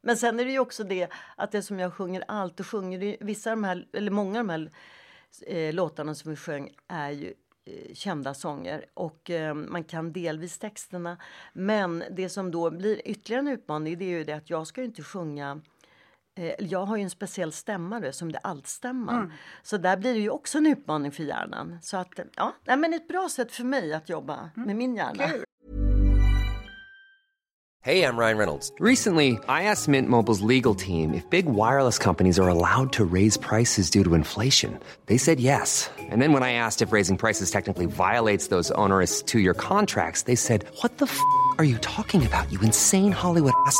men 0.01 0.17
sen 0.17 0.39
är 0.39 0.45
det 0.45 0.51
ju 0.51 0.59
också 0.59 0.83
det 0.83 1.07
att 1.35 1.51
det 1.51 1.61
som 1.61 1.79
jag 1.79 1.93
sjunger 1.93 2.23
allt 2.27 2.59
och 2.59 2.67
sjunger 2.67 3.17
vissa 3.19 3.51
av 3.51 3.57
de 3.57 3.63
här, 3.63 3.87
eller 3.93 4.11
många 4.11 4.39
av 4.39 4.47
de 4.47 4.49
här 4.49 4.71
eh, 5.47 5.73
låtarna 5.73 6.15
som 6.15 6.31
vi 6.31 6.37
sjöng 6.37 6.69
är 6.87 7.11
ju 7.11 7.33
eh, 7.65 7.93
kända 7.93 8.33
sånger 8.33 8.85
och 8.93 9.29
eh, 9.29 9.53
man 9.53 9.83
kan 9.83 10.13
delvis 10.13 10.59
texterna. 10.59 11.17
Men 11.53 12.03
det 12.11 12.29
som 12.29 12.51
då 12.51 12.69
blir 12.69 13.07
ytterligare 13.07 13.41
en 13.41 13.47
utmaning 13.47 13.97
det 13.97 14.05
är 14.05 14.17
ju 14.17 14.23
det 14.23 14.33
att 14.33 14.49
jag 14.49 14.67
ska 14.67 14.83
inte 14.83 15.03
sjunga 15.03 15.61
Eh, 15.61 15.78
jag 16.59 16.85
har 16.85 16.97
ju 16.97 17.03
en 17.03 17.09
speciell 17.09 17.51
stämmare 17.51 18.13
som 18.13 18.31
det 18.31 18.37
altstämman. 18.37 19.15
Mm. 19.15 19.31
Så 19.63 19.77
där 19.77 19.97
blir 19.97 20.13
det 20.13 20.19
ju 20.19 20.29
också 20.29 20.57
en 20.57 20.65
utmaning 20.65 21.11
för 21.11 21.23
hjärnan. 21.23 21.77
Så 21.81 21.97
att, 21.97 22.07
ja, 22.35 22.53
men 22.65 22.93
ett 22.93 23.07
bra 23.07 23.29
sätt 23.31 23.51
för 23.51 23.63
mig 23.63 23.93
att 23.93 24.09
jobba 24.09 24.49
mm. 24.55 24.67
med 24.67 24.75
min 24.75 24.95
hjärna. 24.95 25.23
Hej, 27.81 27.99
jag 27.99 28.19
Ryan 28.19 28.37
Reynolds. 28.37 28.73
Recently, 28.79 29.31
I 29.47 29.63
asked 29.71 29.87
Mint 29.87 30.09
Mobiles 30.09 30.41
legal 30.41 30.75
team 30.75 31.13
if 31.13 31.29
big 31.29 31.45
wireless 31.45 31.97
companies 31.97 32.39
are 32.39 32.49
allowed 32.49 32.91
to 32.91 33.05
raise 33.05 33.39
prices 33.39 33.89
due 33.89 34.03
to 34.03 34.15
inflation. 34.15 34.77
They 35.05 35.17
said 35.17 35.39
yes. 35.39 35.89
And 36.11 36.21
then 36.21 36.33
when 36.33 36.43
I 36.43 36.53
asked 36.53 36.87
if 36.87 36.91
raising 36.93 37.17
prices 37.17 37.51
technically 37.51 37.85
violates 37.85 38.49
those 38.49 38.69
onerous 38.71 39.23
two-year 39.23 39.53
contracts, 39.53 40.23
they 40.23 40.35
said, 40.35 40.65
what 40.81 40.97
the 40.97 41.05
f*** 41.05 41.19
are 41.57 41.63
you 41.63 41.77
talking 41.77 42.25
about, 42.25 42.51
you 42.51 42.59
insane 42.61 43.13
Hollywood 43.13 43.53
ass?" 43.65 43.79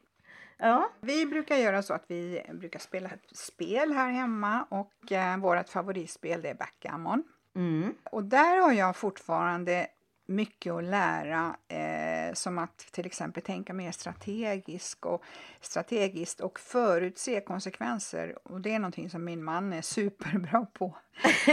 Ja. 0.63 0.89
Vi 1.01 1.25
brukar 1.25 1.55
göra 1.55 1.81
så 1.81 1.93
att 1.93 2.03
vi 2.07 2.41
brukar 2.53 2.79
spela 2.79 3.09
ett 3.09 3.37
spel 3.37 3.93
här 3.93 4.11
hemma 4.11 4.65
och 4.69 5.11
eh, 5.11 5.37
vårt 5.37 5.69
favoritspel 5.69 6.41
det 6.41 6.49
är 6.49 6.55
backgammon. 6.55 7.23
Mm. 7.55 7.95
Och 8.03 8.23
där 8.23 8.61
har 8.61 8.73
jag 8.73 8.95
fortfarande 8.95 9.87
mycket 10.25 10.73
att 10.73 10.83
lära, 10.83 11.55
eh, 11.67 12.33
som 12.33 12.57
att 12.57 12.77
till 12.77 13.05
exempel 13.05 13.43
tänka 13.43 13.73
mer 13.73 13.91
strategiskt 13.91 15.05
och, 15.05 15.23
strategiskt 15.61 16.39
och 16.39 16.59
förutse 16.59 17.41
konsekvenser. 17.41 18.37
Och 18.43 18.61
det 18.61 18.73
är 18.73 18.79
någonting 18.79 19.09
som 19.09 19.23
min 19.23 19.43
man 19.43 19.73
är 19.73 19.81
superbra 19.81 20.65
på. 20.73 20.97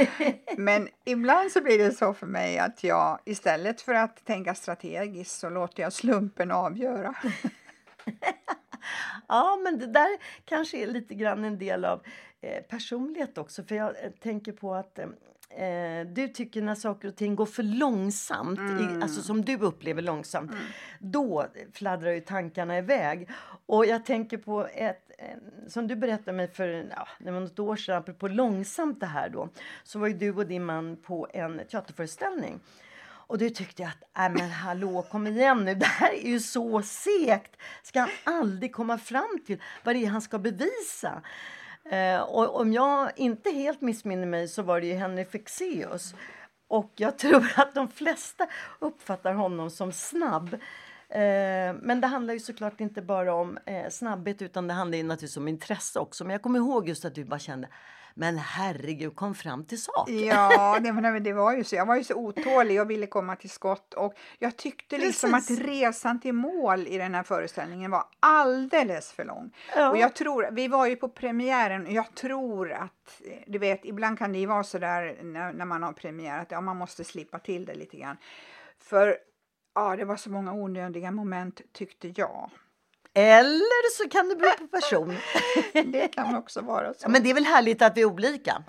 Men 0.57 0.89
ibland 1.05 1.53
så 1.53 1.63
blir 1.63 1.79
det 1.79 1.93
så 1.93 2.15
för 2.15 2.27
mig 2.27 2.59
att 2.59 2.85
jag 2.85 3.19
istället 3.25 3.81
för 3.81 3.95
att 3.95 4.25
tänka 4.25 4.55
strategiskt 4.55 5.39
så 5.39 5.49
låter 5.49 5.83
jag 5.83 5.93
slumpen 5.93 6.51
avgöra. 6.51 7.15
ja, 9.29 9.59
men 9.65 9.79
det 9.79 9.87
där 9.87 10.09
kanske 10.45 10.83
är 10.83 10.87
lite 10.87 11.15
grann 11.15 11.45
en 11.45 11.59
del 11.59 11.85
av 11.85 12.03
eh, 12.41 12.63
personlighet 12.63 13.39
också. 13.39 13.65
För 13.65 13.75
jag 13.75 14.05
eh, 14.05 14.11
tänker 14.11 14.53
på 14.53 14.75
att 14.75 14.99
eh, 14.99 16.07
du 16.07 16.29
tycker 16.29 16.63
när 16.63 16.75
saker 16.75 17.09
och 17.09 17.17
ting 17.17 17.37
går 17.37 17.47
för 17.47 17.63
långsamt, 17.63 18.59
mm. 18.59 18.99
i, 18.99 19.03
alltså 19.03 19.23
som 19.23 19.45
du 19.45 19.59
upplever 19.59 20.03
långsamt, 20.03 20.51
mm. 20.51 20.63
då 20.99 21.47
fladdrar 21.73 22.11
ju 22.11 22.21
tankarna 22.21 22.79
iväg. 22.79 23.29
Och 23.67 23.87
jag 23.87 24.05
tänker 24.05 24.39
på 24.39 24.67
ett, 24.75 25.11
eh, 25.19 25.69
som 25.69 25.89
du 25.89 25.97
berättade 25.97 26.37
mig 26.37 26.49
för 26.49 26.69
ja, 26.91 27.09
något 27.19 27.59
år 27.59 27.77
sedan, 27.77 27.97
apropå 27.97 28.29
långsamt 28.29 29.01
det 29.01 29.07
här 29.07 29.29
då, 29.29 29.49
så 29.85 29.99
var 29.99 30.09
ju 30.09 30.15
du 30.15 30.35
och 30.35 30.47
din 30.47 30.65
man 30.65 30.97
på 30.97 31.29
en 31.33 31.61
teaterföreställning. 31.71 32.61
Och 33.29 33.39
då 33.39 33.51
tyckte 33.51 33.83
jag 33.83 33.89
att, 33.89 34.11
nej 34.17 34.31
men 34.31 34.51
hallå 34.51 35.03
kom 35.11 35.27
igen 35.27 35.65
nu, 35.65 35.75
det 35.85 35.87
här 35.87 36.13
är 36.13 36.29
ju 36.29 36.41
så 36.41 36.83
segt. 36.83 37.57
Ska 37.83 38.01
han 38.01 38.11
aldrig 38.25 38.73
komma 38.73 38.99
fram 38.99 39.39
till 39.47 39.63
vad 39.85 39.95
det 39.95 40.05
är 40.05 40.09
han 40.09 40.23
ska 40.23 40.39
bevisa? 40.39 41.23
Eh, 41.91 42.21
och 42.21 42.61
om 42.61 42.73
jag 42.73 43.11
inte 43.17 43.51
helt 43.51 43.81
missminner 43.81 44.27
mig 44.27 44.49
så 44.49 44.63
var 44.63 44.81
det 44.81 44.87
ju 44.87 44.95
Henry 44.95 45.25
Fexeus. 45.25 46.15
Och 46.69 46.93
jag 46.97 47.19
tror 47.19 47.53
att 47.57 47.75
de 47.75 47.89
flesta 47.89 48.47
uppfattar 48.79 49.33
honom 49.35 49.71
som 49.71 49.93
snabb. 49.93 50.55
Eh, 51.09 51.75
men 51.83 52.01
det 52.01 52.07
handlar 52.07 52.35
ju 52.35 52.41
såklart 52.41 52.81
inte 52.81 53.03
bara 53.03 53.35
om 53.35 53.59
eh, 53.67 53.89
snabbhet 53.91 54.43
utan 54.43 54.69
det 54.69 54.75
handlar 54.75 54.99
ju 54.99 55.05
naturligtvis 55.05 55.37
om 55.37 55.49
intresse 55.49 55.99
också. 55.99 56.25
Men 56.25 56.33
jag 56.33 56.43
kommer 56.43 56.59
ihåg 56.59 56.89
just 56.89 57.05
att 57.05 57.15
du 57.15 57.25
bara 57.25 57.39
kände 57.39 57.69
men 58.19 58.39
herregud, 58.39 59.17
kom 59.17 59.35
fram 59.35 59.65
till 59.65 59.83
sak. 59.83 60.11
Ja, 60.11 60.79
det, 60.83 60.93
men 60.93 61.23
det 61.23 61.33
var 61.33 61.57
ju 61.57 61.65
så. 61.65 61.77
Jag 61.77 61.87
var 61.87 61.97
ju 61.97 62.05
så 62.05 62.15
otålig 62.15 62.81
och 62.81 62.91
ville 62.91 63.07
komma 63.07 63.37
till 63.37 63.51
skott. 63.51 63.95
Och 63.95 64.15
jag 64.39 64.57
tyckte 64.57 64.99
liksom 64.99 65.35
att 65.35 65.51
resan 65.51 66.21
till 66.21 66.33
mål 66.33 66.87
i 66.87 66.99
den 66.99 67.15
här 67.15 67.23
föreställningen 67.23 67.91
var 67.91 68.05
alldeles 68.21 69.13
för 69.13 69.25
lång. 69.25 69.51
Ja. 69.77 69.91
Och 69.91 69.99
jag 69.99 70.15
tror, 70.15 70.49
vi 70.53 70.69
var 70.69 70.87
ju 70.87 70.97
på 70.97 71.09
premiären 71.09 71.87
och 71.87 71.93
jag 71.93 72.15
tror 72.15 72.73
att, 72.73 73.23
du 73.47 73.59
vet, 73.59 73.85
ibland 73.85 74.19
kan 74.19 74.33
det 74.33 74.39
ju 74.39 74.47
vara 74.47 74.65
så 74.65 74.79
där 74.79 75.19
när, 75.23 75.53
när 75.53 75.65
man 75.65 75.83
har 75.83 75.93
premiär 75.93 76.39
att 76.39 76.51
ja, 76.51 76.61
man 76.61 76.77
måste 76.77 77.05
slippa 77.05 77.39
till 77.39 77.65
det 77.65 77.75
lite 77.75 77.97
grann. 77.97 78.17
För 78.79 79.19
ja, 79.75 79.97
det 79.97 80.05
var 80.05 80.17
så 80.17 80.31
många 80.31 80.53
onödiga 80.53 81.11
moment 81.11 81.61
tyckte 81.73 82.13
jag. 82.17 82.51
Eller 83.15 83.91
så 83.97 84.09
kan 84.09 84.29
det 84.29 84.37
bero 84.37 84.51
på 84.59 84.67
person. 84.67 85.17
det 85.93 86.09
kan 86.09 86.37
också 86.37 86.61
vara 86.61 86.95
så. 86.95 87.09
men 87.09 87.23
det 87.23 87.31
är 87.31 87.35
väl 87.35 87.45
härligt 87.45 87.83
att 87.83 87.97
vi 87.97 88.01
är 88.01 88.05
olika? 88.05 88.65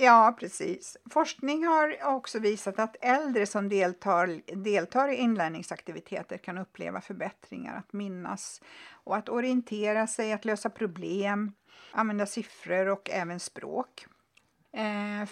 Ja, 0.00 0.36
precis. 0.40 0.96
Forskning 1.10 1.66
har 1.66 1.96
också 2.04 2.38
visat 2.38 2.78
att 2.78 2.96
äldre 3.00 3.46
som 3.46 3.68
deltar, 3.68 4.56
deltar 4.64 5.08
i 5.08 5.14
inlärningsaktiviteter 5.14 6.38
kan 6.38 6.58
uppleva 6.58 7.00
förbättringar, 7.00 7.76
att 7.76 7.92
minnas 7.92 8.62
och 8.90 9.16
att 9.16 9.28
orientera 9.28 10.06
sig, 10.06 10.32
att 10.32 10.44
lösa 10.44 10.70
problem, 10.70 11.52
använda 11.90 12.26
siffror 12.26 12.88
och 12.88 13.10
även 13.10 13.40
språk. 13.40 14.06
Eh, 14.72 15.28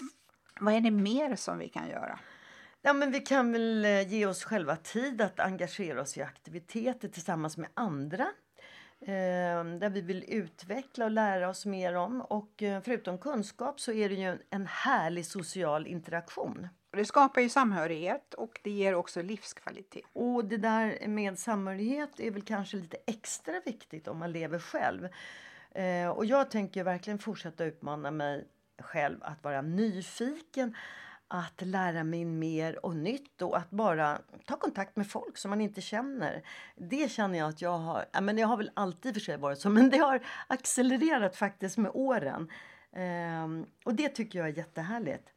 vad 0.60 0.74
är 0.74 0.80
det 0.80 0.90
mer 0.90 1.36
som 1.36 1.58
vi 1.58 1.68
kan 1.68 1.88
göra? 1.88 2.18
Ja, 2.86 2.92
men 2.92 3.10
vi 3.10 3.20
kan 3.20 3.52
väl 3.52 3.84
eh, 3.84 4.08
ge 4.08 4.26
oss 4.26 4.44
själva 4.44 4.76
tid 4.76 5.20
att 5.20 5.40
engagera 5.40 6.00
oss 6.00 6.16
i 6.16 6.22
aktiviteter 6.22 7.08
tillsammans 7.08 7.56
med 7.56 7.68
andra. 7.74 8.22
Eh, 9.00 9.64
där 9.80 9.90
vi 9.90 10.00
vill 10.00 10.24
utveckla 10.28 11.04
och 11.04 11.10
lära 11.10 11.48
oss 11.48 11.66
mer 11.66 11.94
om. 11.94 12.20
Och 12.20 12.62
eh, 12.62 12.80
förutom 12.80 13.18
kunskap 13.18 13.80
så 13.80 13.92
är 13.92 14.08
det 14.08 14.14
ju 14.14 14.38
en 14.50 14.66
härlig 14.66 15.26
social 15.26 15.86
interaktion. 15.86 16.68
Det 16.90 17.04
skapar 17.04 17.40
ju 17.40 17.48
samhörighet 17.48 18.34
och 18.34 18.60
det 18.62 18.70
ger 18.70 18.94
också 18.94 19.22
livskvalitet. 19.22 20.04
Och 20.12 20.44
det 20.44 20.56
där 20.56 21.08
med 21.08 21.38
samhörighet 21.38 22.20
är 22.20 22.30
väl 22.30 22.42
kanske 22.42 22.76
lite 22.76 22.96
extra 23.06 23.60
viktigt 23.64 24.08
om 24.08 24.18
man 24.18 24.32
lever 24.32 24.58
själv. 24.58 25.08
Eh, 25.70 26.08
och 26.08 26.24
jag 26.24 26.50
tänker 26.50 26.84
verkligen 26.84 27.18
fortsätta 27.18 27.64
utmana 27.64 28.10
mig 28.10 28.46
själv 28.78 29.18
att 29.22 29.44
vara 29.44 29.62
nyfiken 29.62 30.74
att 31.28 31.62
lära 31.62 32.04
mig 32.04 32.24
mer 32.24 32.86
och 32.86 32.96
nytt 32.96 33.42
och 33.42 33.56
att 33.56 33.70
bara 33.70 34.18
ta 34.44 34.56
kontakt 34.56 34.96
med 34.96 35.10
folk 35.10 35.38
som 35.38 35.48
man 35.48 35.60
inte 35.60 35.80
känner. 35.80 36.42
Det 36.74 37.10
känner 37.10 37.38
jag 37.38 37.48
att 37.48 37.62
jag 37.62 37.78
har, 37.78 38.04
ja, 38.12 38.20
men 38.20 38.38
jag 38.38 38.48
har 38.48 38.56
väl 38.56 38.70
alltid 38.74 39.14
för 39.14 39.20
sig 39.20 39.36
varit 39.36 39.58
så, 39.58 39.68
men 39.70 39.90
det 39.90 39.98
har 39.98 40.20
accelererat 40.46 41.36
faktiskt 41.36 41.76
med 41.76 41.90
åren. 41.94 42.50
Ehm, 42.92 43.66
och 43.84 43.94
det 43.94 44.08
tycker 44.08 44.38
jag 44.38 44.48
är 44.48 44.56
jättehärligt. 44.56 45.32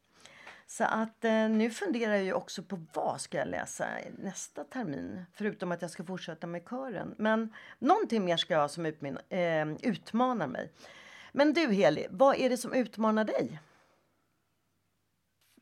Så 0.66 0.84
att 0.84 1.24
eh, 1.24 1.48
nu 1.48 1.70
funderar 1.70 2.14
jag 2.14 2.24
ju 2.24 2.32
också 2.32 2.62
på 2.62 2.80
vad 2.94 3.20
ska 3.20 3.38
jag 3.38 3.48
läsa 3.48 3.86
nästa 4.18 4.64
termin, 4.64 5.24
förutom 5.32 5.72
att 5.72 5.82
jag 5.82 5.90
ska 5.90 6.04
fortsätta 6.04 6.46
med 6.46 6.62
kören. 6.70 7.14
Men 7.18 7.54
någonting 7.78 8.24
mer 8.24 8.36
ska 8.36 8.54
jag 8.54 8.60
ha 8.60 8.68
som 8.68 8.86
utmin, 8.86 9.18
eh, 9.28 9.72
utmanar 9.82 10.46
mig. 10.46 10.72
Men 11.32 11.52
du 11.52 11.72
Heli, 11.72 12.06
vad 12.10 12.36
är 12.36 12.50
det 12.50 12.56
som 12.56 12.72
utmanar 12.72 13.24
dig? 13.24 13.60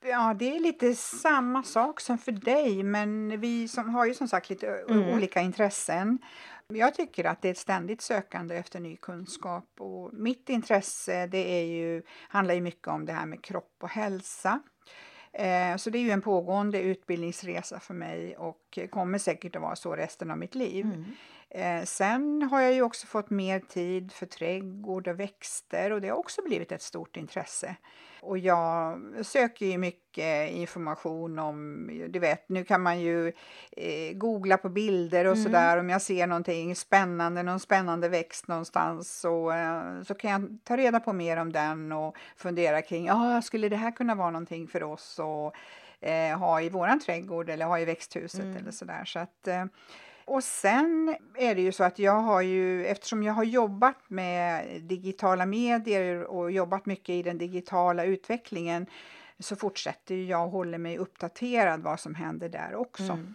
Ja, 0.01 0.35
det 0.39 0.57
är 0.57 0.61
lite 0.61 0.95
samma 0.95 1.63
sak 1.63 2.01
som 2.01 2.19
för 2.19 2.33
dig, 2.33 2.83
men 2.83 3.41
vi 3.41 3.69
som 3.69 3.95
har 3.95 4.07
ju 4.07 4.15
som 4.15 4.29
sagt 4.29 4.51
lite 4.51 4.85
mm. 4.89 5.15
olika 5.15 5.41
intressen. 5.41 6.19
Jag 6.69 6.95
tycker 6.95 7.25
att 7.25 7.43
det 7.43 7.49
är 7.49 7.53
ett 7.53 7.59
ständigt 7.59 8.01
sökande 8.01 8.57
efter 8.57 8.81
ny 8.81 8.97
kunskap 8.97 9.65
och 9.79 10.15
mitt 10.15 10.49
intresse 10.49 11.27
det 11.27 11.61
är 11.61 11.65
ju, 11.65 12.03
handlar 12.29 12.55
ju 12.55 12.61
mycket 12.61 12.89
om 12.89 13.05
det 13.05 13.13
här 13.13 13.27
med 13.27 13.45
kropp 13.45 13.77
och 13.83 13.89
hälsa. 13.89 14.61
Eh, 15.33 15.77
så 15.77 15.91
det 15.91 15.99
är 15.99 16.03
ju 16.03 16.11
en 16.11 16.23
pågående 16.23 16.81
utbildningsresa 16.81 17.81
för 17.81 17.95
mig 17.95 18.37
och 18.37 18.79
kommer 18.91 19.19
säkert 19.19 19.57
att 19.57 19.63
vara 19.63 19.77
så 19.77 19.97
resten 19.97 20.31
av 20.31 20.39
mitt 20.39 20.55
liv. 20.55 20.85
Mm. 20.85 21.05
Eh, 21.51 21.85
sen 21.85 22.43
har 22.43 22.61
jag 22.61 22.75
ju 22.75 22.83
också 22.83 23.07
fått 23.07 23.31
mer 23.31 23.61
tid 23.61 24.13
för 24.13 24.27
trädgård 24.27 25.09
och 25.09 25.21
växter 25.21 25.91
och 25.91 26.01
det 26.01 26.09
har 26.09 26.17
också 26.17 26.43
blivit 26.43 26.73
ett 26.73 26.83
stort 26.83 27.17
intresse. 27.17 27.77
Och 28.21 28.39
jag 28.39 29.01
söker 29.23 29.67
ju 29.67 29.79
mycket 29.79 30.51
information 30.51 31.39
om, 31.39 31.87
du 32.09 32.19
vet, 32.19 32.49
nu 32.49 32.65
kan 32.65 32.83
man 32.83 33.01
ju 33.01 33.33
eh, 33.77 34.13
googla 34.15 34.57
på 34.57 34.69
bilder 34.69 35.25
och 35.25 35.33
mm. 35.33 35.45
sådär 35.45 35.79
om 35.79 35.91
jag 35.91 36.03
ser 36.03 36.27
någonting 36.27 36.77
spännande, 36.77 37.43
någon 37.43 37.61
spännande 37.61 38.09
växt 38.09 38.49
någonstans 38.49 39.21
så, 39.21 39.53
eh, 39.53 40.03
så 40.03 40.15
kan 40.15 40.31
jag 40.31 40.59
ta 40.65 40.77
reda 40.77 41.01
på 41.01 41.13
mer 41.13 41.37
om 41.37 41.53
den 41.53 41.93
och 41.93 42.17
fundera 42.37 42.83
kring, 42.83 43.07
ja, 43.07 43.43
skulle 43.43 43.69
det 43.69 43.77
här 43.77 43.91
kunna 43.91 44.15
vara 44.15 44.31
någonting 44.31 44.69
för 44.69 44.83
oss 44.83 45.21
att 45.21 45.55
eh, 46.01 46.39
ha 46.39 46.61
i 46.61 46.69
våran 46.69 47.01
trädgård 47.01 47.51
eller 47.51 47.67
ha 47.67 47.79
i 47.79 47.85
växthuset 47.85 48.41
mm. 48.41 48.57
eller 48.57 48.71
sådär. 48.71 49.05
Så 49.05 49.19
att, 49.19 49.49
eh, 49.49 49.65
och 50.29 50.45
sen 50.45 51.17
är 51.35 51.55
det 51.55 51.61
ju 51.61 51.73
så 51.73 51.85
att 51.85 51.99
jag 51.99 52.21
har 52.21 52.43
ju, 52.43 52.87
eftersom 52.87 53.23
jag 53.23 53.33
har 53.33 53.45
jobbat 53.45 53.99
med 54.09 54.67
digitala 54.83 55.47
medier 55.47 56.25
och 56.25 56.51
jobbat 56.51 56.87
mycket 56.87 57.09
i 57.09 57.23
den 57.23 57.39
digitala 57.39 58.05
utvecklingen 58.05 58.87
så 59.39 59.57
fortsätter 59.57 60.15
jag 60.15 60.45
och 60.45 60.51
håller 60.51 60.79
mig 60.79 60.99
uppdaterad 60.99 61.83
vad 61.83 62.01
som 62.01 62.15
händer 62.15 62.49
där 62.49 62.75
också. 62.75 63.03
Mm. 63.03 63.35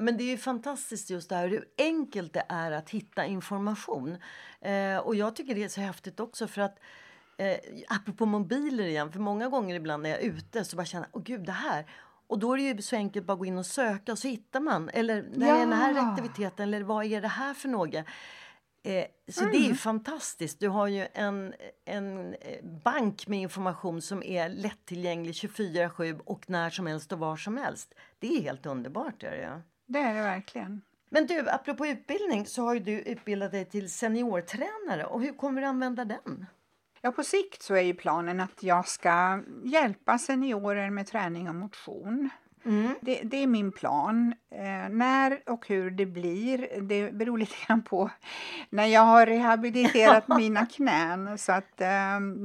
Men 0.00 0.16
det 0.16 0.24
är 0.24 0.28
ju 0.28 0.38
fantastiskt 0.38 1.10
just 1.10 1.28
det 1.28 1.36
här 1.36 1.48
hur 1.48 1.68
enkelt 1.78 2.32
det 2.32 2.44
är 2.48 2.72
att 2.72 2.90
hitta 2.90 3.26
information. 3.26 4.16
Eh, 4.60 4.96
och 4.96 5.14
jag 5.14 5.36
tycker 5.36 5.54
det 5.54 5.64
är 5.64 5.68
så 5.68 5.80
häftigt 5.80 6.20
också 6.20 6.46
för 6.46 6.60
att 6.60 6.78
eh, 7.36 7.56
apropå 7.88 8.26
mobiler 8.26 8.84
igen, 8.84 9.12
för 9.12 9.20
många 9.20 9.48
gånger 9.48 9.74
ibland 9.74 10.02
när 10.02 10.10
jag 10.10 10.18
är 10.22 10.28
ute 10.28 10.64
så 10.64 10.76
bara 10.76 10.86
känner 10.86 11.06
jag, 11.12 11.16
åh 11.16 11.22
gud 11.22 11.44
det 11.44 11.52
här 11.52 11.86
och 12.28 12.38
då 12.38 12.52
är 12.52 12.56
det 12.56 12.62
ju 12.62 12.82
så 12.82 12.96
enkelt 12.96 13.26
bara 13.26 13.32
att 13.32 13.38
gå 13.38 13.44
in 13.44 13.58
och 13.58 13.66
söka 13.66 14.12
och 14.12 14.18
så 14.18 14.28
hittar 14.28 14.60
man. 14.60 14.88
Eller 14.88 15.24
när 15.34 15.48
ja. 15.48 15.54
är 15.54 15.58
den 15.58 15.72
här 15.72 16.10
aktiviteten 16.10 16.74
eller 16.74 16.84
vad 16.84 17.04
är 17.04 17.20
det 17.20 17.28
här 17.28 17.54
för 17.54 17.68
något? 17.68 17.94
Eh, 17.94 19.04
så 19.28 19.40
mm. 19.40 19.52
det 19.52 19.58
är 19.58 19.60
ju 19.60 19.64
mm. 19.64 19.76
fantastiskt. 19.76 20.60
Du 20.60 20.68
har 20.68 20.86
ju 20.86 21.06
en, 21.14 21.54
en 21.84 22.34
eh, 22.34 22.64
bank 22.84 23.28
med 23.28 23.38
information 23.38 24.02
som 24.02 24.22
är 24.22 24.48
lättillgänglig 24.48 25.32
24-7 25.32 26.20
och 26.24 26.50
när 26.50 26.70
som 26.70 26.86
helst 26.86 27.12
och 27.12 27.18
var 27.18 27.36
som 27.36 27.56
helst. 27.56 27.94
Det 28.18 28.36
är 28.36 28.42
helt 28.42 28.66
underbart. 28.66 29.22
Är 29.22 29.30
det, 29.30 29.62
det 29.86 29.98
är 29.98 30.14
det 30.14 30.22
verkligen. 30.22 30.82
Men 31.10 31.26
du, 31.26 31.48
apropå 31.50 31.86
utbildning 31.86 32.46
så 32.46 32.62
har 32.62 32.74
du 32.74 33.00
utbildat 33.00 33.52
dig 33.52 33.64
till 33.64 33.90
seniortränare 33.90 35.04
och 35.04 35.22
hur 35.22 35.32
kommer 35.32 35.60
du 35.60 35.66
använda 35.66 36.04
den? 36.04 36.46
Ja, 37.00 37.12
på 37.12 37.24
sikt 37.24 37.62
så 37.62 37.74
är 37.74 37.80
ju 37.80 37.94
planen 37.94 38.40
att 38.40 38.62
jag 38.62 38.88
ska 38.88 39.42
hjälpa 39.64 40.18
seniorer 40.18 40.90
med 40.90 41.06
träning 41.06 41.48
och 41.48 41.54
motion. 41.54 42.30
Mm. 42.64 42.94
Det, 43.00 43.20
det, 43.22 43.42
är 43.42 43.46
min 43.46 43.72
plan. 43.72 44.34
Eh, 44.50 44.88
när 44.90 45.40
och 45.46 45.68
hur 45.68 45.90
det 45.90 46.06
blir, 46.06 46.80
det 46.80 47.12
beror 47.12 47.38
lite 47.38 47.54
grann 47.66 47.82
på 47.82 48.10
när 48.70 48.86
jag 48.86 49.00
har 49.00 49.26
rehabiliterat 49.26 50.28
mina 50.38 50.66
knän. 50.66 51.38
Så 51.38 51.52
att 51.52 51.80
eh, 51.80 51.88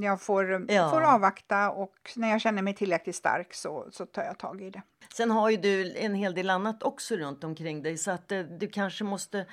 jag 0.01 0.21
får, 0.21 0.71
ja. 0.71 0.89
får 0.89 1.01
avvakta 1.01 1.69
och 1.69 2.11
när 2.15 2.29
jag 2.29 2.41
känner 2.41 2.61
mig 2.61 2.75
tillräckligt 2.75 3.15
stark 3.15 3.53
så, 3.53 3.87
så 3.91 4.05
tar 4.05 4.23
jag 4.23 4.37
tag 4.37 4.61
i 4.61 4.69
det. 4.69 4.81
Sen 5.13 5.31
har 5.31 5.49
ju 5.49 5.57
du 5.57 5.97
en 5.97 6.15
hel 6.15 6.33
del 6.33 6.49
annat 6.49 6.83
också 6.83 7.15
runt 7.15 7.43
omkring 7.43 7.83
dig 7.83 7.97
så 7.97 8.11
att 8.11 8.31
eh, 8.31 8.39
du 8.39 8.67
kanske 8.67 9.03
måste 9.03 9.45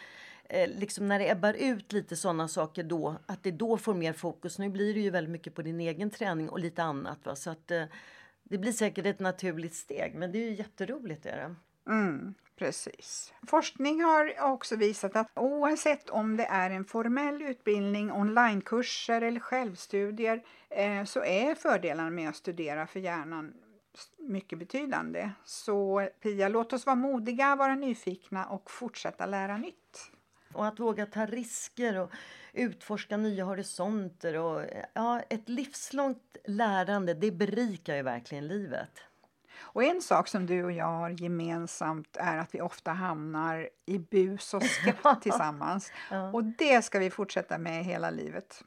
Eh, 0.52 0.68
liksom 0.68 1.08
när 1.08 1.18
det 1.18 1.30
ebbar 1.30 1.54
ut 1.54 1.92
lite 1.92 2.16
sådana 2.16 2.48
saker 2.48 2.82
då, 2.82 3.16
att 3.26 3.42
det 3.42 3.50
då 3.50 3.76
får 3.76 3.94
mer 3.94 4.12
fokus. 4.12 4.58
Nu 4.58 4.68
blir 4.68 4.94
det 4.94 5.00
ju 5.00 5.10
väldigt 5.10 5.30
mycket 5.30 5.54
på 5.54 5.62
din 5.62 5.80
egen 5.80 6.10
träning 6.10 6.48
och 6.48 6.58
lite 6.58 6.82
annat. 6.82 7.26
Va? 7.26 7.36
Så 7.36 7.50
att 7.50 7.70
eh, 7.70 7.84
det 8.42 8.58
blir 8.58 8.72
säkert 8.72 9.06
ett 9.06 9.20
naturligt 9.20 9.74
steg, 9.74 10.14
men 10.14 10.32
det 10.32 10.38
är 10.38 10.50
ju 10.50 10.54
jätteroligt. 10.54 11.26
Är 11.26 11.36
det. 11.36 11.54
Mm, 11.92 12.34
precis. 12.56 13.32
Forskning 13.46 14.02
har 14.02 14.34
också 14.52 14.76
visat 14.76 15.16
att 15.16 15.30
oavsett 15.34 16.10
om 16.10 16.36
det 16.36 16.44
är 16.44 16.70
en 16.70 16.84
formell 16.84 17.42
utbildning, 17.42 18.12
onlinekurser 18.12 19.22
eller 19.22 19.40
självstudier 19.40 20.42
eh, 20.70 21.04
så 21.04 21.24
är 21.24 21.54
fördelarna 21.54 22.10
med 22.10 22.28
att 22.28 22.36
studera 22.36 22.86
för 22.86 23.00
hjärnan 23.00 23.52
mycket 24.18 24.58
betydande. 24.58 25.30
Så 25.44 26.08
Pia, 26.22 26.48
låt 26.48 26.72
oss 26.72 26.86
vara 26.86 26.96
modiga, 26.96 27.56
vara 27.56 27.74
nyfikna 27.74 28.46
och 28.46 28.70
fortsätta 28.70 29.26
lära 29.26 29.56
nytt. 29.56 30.10
Och 30.52 30.66
att 30.66 30.80
våga 30.80 31.06
ta 31.06 31.26
risker 31.26 31.98
och 31.98 32.10
utforska 32.52 33.16
nya 33.16 33.44
horisonter. 33.44 34.36
Och, 34.36 34.64
ja, 34.94 35.20
ett 35.30 35.48
livslångt 35.48 36.36
lärande, 36.44 37.14
det 37.14 37.30
berikar 37.30 37.96
ju 37.96 38.02
verkligen 38.02 38.48
livet. 38.48 38.90
Och 39.60 39.84
en 39.84 40.02
sak 40.02 40.28
som 40.28 40.46
du 40.46 40.64
och 40.64 40.72
jag 40.72 40.86
har 40.86 41.10
gemensamt 41.10 42.16
är 42.16 42.38
att 42.38 42.54
vi 42.54 42.60
ofta 42.60 42.92
hamnar 42.92 43.68
i 43.86 43.98
bus 43.98 44.54
och 44.54 44.62
skratt 44.62 45.22
tillsammans. 45.22 45.92
Ja. 46.10 46.32
Och 46.32 46.44
det 46.44 46.82
ska 46.82 46.98
vi 46.98 47.10
fortsätta 47.10 47.58
med 47.58 47.84
hela 47.84 48.10
livet. 48.10 48.64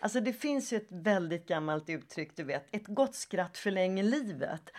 Alltså 0.00 0.20
det 0.20 0.32
finns 0.32 0.72
ju 0.72 0.76
ett 0.76 0.88
väldigt 0.90 1.48
gammalt 1.48 1.90
uttryck, 1.90 2.36
du 2.36 2.44
vet, 2.44 2.74
ett 2.74 2.86
gott 2.86 3.14
skratt 3.14 3.58
förlänger 3.58 4.02
livet. 4.02 4.70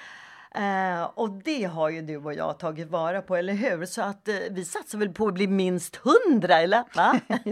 Eh, 0.55 1.03
och 1.03 1.29
det 1.29 1.63
har 1.63 1.89
ju 1.89 2.01
du 2.01 2.17
och 2.17 2.33
jag 2.33 2.59
tagit 2.59 2.89
vara 2.89 3.21
på, 3.21 3.35
eller 3.35 3.53
hur? 3.53 3.85
Så 3.85 4.01
att 4.01 4.27
eh, 4.27 4.35
vi 4.51 4.65
satsar 4.65 4.97
väl 4.97 5.13
på 5.13 5.27
att 5.27 5.33
bli 5.33 5.47
minst 5.47 5.95
hundra, 5.95 6.59
eller? 6.59 6.83
Va? 6.95 7.19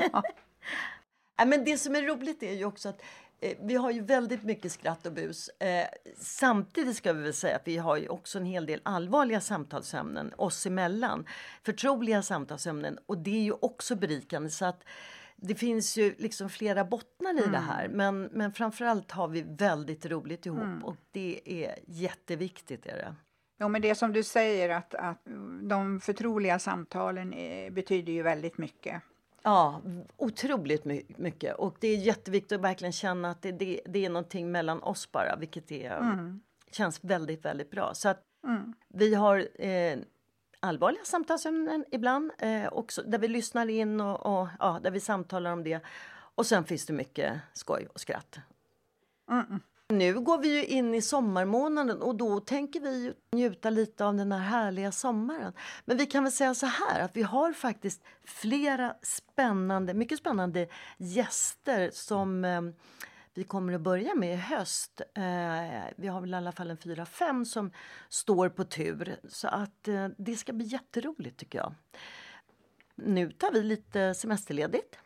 ja. 1.37 1.45
men 1.45 1.63
det 1.63 1.77
som 1.77 1.95
är 1.95 2.01
roligt 2.01 2.43
är 2.43 2.53
ju 2.53 2.65
också 2.65 2.89
att 2.89 3.01
eh, 3.39 3.57
vi 3.61 3.75
har 3.75 3.91
ju 3.91 4.01
väldigt 4.01 4.43
mycket 4.43 4.71
skratt 4.71 5.05
och 5.05 5.13
bus. 5.13 5.49
Eh, 5.49 5.87
samtidigt 6.17 6.95
ska 6.97 7.13
vi 7.13 7.23
väl 7.23 7.33
säga 7.33 7.55
att 7.55 7.67
vi 7.67 7.77
har 7.77 7.97
ju 7.97 8.07
också 8.07 8.37
en 8.37 8.45
hel 8.45 8.65
del 8.65 8.81
allvarliga 8.83 9.41
samtalsämnen 9.41 10.33
oss 10.37 10.65
emellan. 10.65 11.25
Förtroliga 11.63 12.21
samtalsämnen 12.21 12.97
och 13.05 13.17
det 13.17 13.37
är 13.37 13.43
ju 13.43 13.53
också 13.61 13.95
berikande. 13.95 14.49
Så 14.49 14.65
att 14.65 14.83
det 15.41 15.55
finns 15.55 15.97
ju 15.97 16.15
liksom 16.17 16.49
flera 16.49 16.85
bottnar 16.85 17.33
i 17.33 17.37
mm. 17.37 17.51
det 17.51 17.57
här 17.57 17.87
men, 17.87 18.23
men 18.23 18.53
framförallt 18.53 19.11
har 19.11 19.27
vi 19.27 19.41
väldigt 19.41 20.05
roligt 20.05 20.45
ihop 20.45 20.59
mm. 20.59 20.83
och 20.83 20.95
det 21.11 21.41
är 21.45 21.75
jätteviktigt. 21.85 22.85
Är 22.85 22.95
det. 22.95 23.15
Ja, 23.57 23.67
men 23.67 23.81
det 23.81 23.95
som 23.95 24.13
du 24.13 24.23
säger 24.23 24.69
att, 24.69 24.95
att 24.95 25.21
de 25.61 25.99
förtroliga 25.99 26.59
samtalen 26.59 27.33
är, 27.33 27.71
betyder 27.71 28.13
ju 28.13 28.21
väldigt 28.21 28.57
mycket. 28.57 29.01
Ja, 29.41 29.81
otroligt 30.17 30.85
mycket. 31.17 31.55
Och 31.55 31.75
det 31.79 31.87
är 31.87 31.97
jätteviktigt 31.97 32.51
att 32.51 32.61
verkligen 32.61 32.91
känna 32.91 33.31
att 33.31 33.41
det, 33.41 33.51
det, 33.51 33.81
det 33.85 34.05
är 34.05 34.09
någonting 34.09 34.51
mellan 34.51 34.83
oss 34.83 35.11
bara, 35.11 35.35
vilket 35.35 35.71
är, 35.71 35.97
mm. 35.97 36.41
känns 36.71 37.03
väldigt, 37.03 37.45
väldigt 37.45 37.71
bra. 37.71 37.93
Så 37.93 38.09
att 38.09 38.21
mm. 38.47 38.73
vi 38.87 39.15
har 39.15 39.47
eh, 39.55 39.97
allvarliga 40.59 41.03
samtalsämnen 41.03 41.85
ibland, 41.91 42.31
eh, 42.37 42.67
också, 42.67 43.01
där 43.01 43.17
vi 43.17 43.27
lyssnar 43.27 43.69
in 43.69 44.01
och, 44.01 44.25
och, 44.25 44.47
ja, 44.59 44.79
där 44.83 44.91
vi 44.91 44.99
samtalar 44.99 45.51
om 45.51 45.63
det. 45.63 45.79
Och 46.35 46.45
sen 46.45 46.63
finns 46.63 46.85
det 46.85 46.93
mycket 46.93 47.39
skoj 47.53 47.87
och 47.93 47.99
skratt. 47.99 48.39
Mm. 49.29 49.59
Nu 49.89 50.19
går 50.19 50.37
vi 50.37 50.47
ju 50.47 50.65
in 50.65 50.95
i 50.95 51.01
sommarmånaden 51.01 52.01
och 52.01 52.15
då 52.15 52.39
tänker 52.39 52.79
vi 52.79 53.13
njuta 53.31 53.69
lite 53.69 54.05
av 54.05 54.15
den 54.15 54.31
här 54.31 54.39
härliga 54.39 54.91
sommaren. 54.91 55.53
Men 55.85 55.97
vi 55.97 56.05
kan 56.05 56.23
väl 56.23 56.31
säga 56.31 56.53
så 56.53 56.65
här 56.65 57.01
att 57.01 57.15
vi 57.15 57.21
har 57.21 57.53
faktiskt 57.53 58.03
flera 58.23 58.95
spännande, 59.01 59.93
mycket 59.93 60.19
spännande 60.19 60.67
gäster 60.97 61.89
som 61.93 62.45
eh, 62.45 62.61
vi 63.37 63.43
kommer 63.43 63.73
att 63.73 63.81
börja 63.81 64.15
med 64.15 64.33
i 64.33 64.35
höst. 64.35 65.01
Eh, 65.15 65.93
vi 65.95 66.07
har 66.07 66.21
väl 66.21 66.33
i 66.33 66.37
alla 66.37 66.51
fall 66.51 66.71
en 66.71 66.77
fyra, 66.77 67.05
fem 67.05 67.45
som 67.45 67.71
står 68.09 68.49
på 68.49 68.63
tur. 68.63 69.19
Så 69.29 69.47
att 69.47 69.87
eh, 69.87 70.07
det 70.17 70.35
ska 70.35 70.53
bli 70.53 70.65
jätteroligt 70.65 71.39
tycker 71.39 71.59
jag. 71.59 71.73
Nu 72.95 73.31
tar 73.31 73.51
vi 73.51 73.63
lite 73.63 74.13
semesterledigt. 74.13 74.99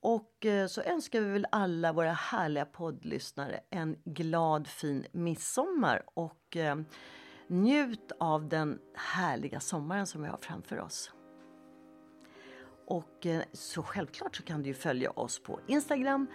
Och 0.00 0.46
eh, 0.46 0.66
så 0.66 0.82
önskar 0.82 1.20
vi 1.20 1.30
väl 1.30 1.46
alla 1.50 1.92
våra 1.92 2.12
härliga 2.12 2.64
poddlyssnare 2.64 3.60
en 3.70 3.96
glad 4.04 4.66
fin 4.66 5.06
midsommar 5.12 6.02
och 6.14 6.56
eh, 6.56 6.76
njut 7.46 8.12
av 8.20 8.48
den 8.48 8.78
härliga 8.94 9.60
sommaren 9.60 10.06
som 10.06 10.22
vi 10.22 10.28
har 10.28 10.38
framför 10.40 10.80
oss. 10.80 11.12
Och 12.86 13.26
eh, 13.26 13.42
så 13.52 13.82
självklart 13.82 14.36
så 14.36 14.42
kan 14.42 14.62
du 14.62 14.68
ju 14.68 14.74
följa 14.74 15.10
oss 15.10 15.42
på 15.42 15.60
Instagram 15.66 16.26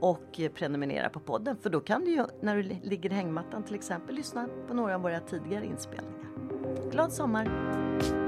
och 0.00 0.40
prenumerera 0.54 1.08
på 1.08 1.20
podden 1.20 1.56
för 1.56 1.70
då 1.70 1.80
kan 1.80 2.04
du 2.04 2.10
ju 2.10 2.24
när 2.42 2.56
du 2.56 2.62
ligger 2.62 3.12
i 3.12 3.14
hängmattan 3.14 3.62
till 3.62 3.74
exempel 3.74 4.14
lyssna 4.14 4.48
på 4.68 4.74
några 4.74 4.94
av 4.94 5.00
våra 5.00 5.20
tidigare 5.20 5.66
inspelningar. 5.66 6.28
Glad 6.90 7.12
sommar! 7.12 8.27